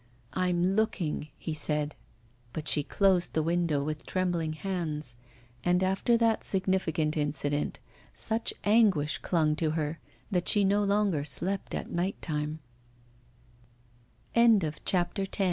'I'm 0.33 0.63
looking,' 0.65 1.27
he 1.37 1.53
said. 1.53 1.93
But 2.53 2.67
she 2.67 2.81
closed 2.81 3.33
the 3.33 3.43
window 3.43 3.83
with 3.83 4.03
trembling 4.03 4.53
hands, 4.53 5.15
and 5.63 5.83
after 5.83 6.17
that 6.17 6.43
significant 6.43 7.15
incident 7.15 7.79
such 8.11 8.51
anguish 8.63 9.19
clung 9.19 9.55
to 9.57 9.71
her 9.77 9.99
that 10.31 10.49
she 10.49 10.63
no 10.63 10.83
longer 10.83 11.23
slept 11.23 11.75
at 11.75 11.85